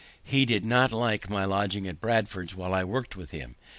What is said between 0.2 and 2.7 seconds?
He did not like my lodging at Bradford's